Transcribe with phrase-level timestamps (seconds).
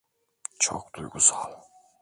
[0.59, 1.61] Çok duygusal.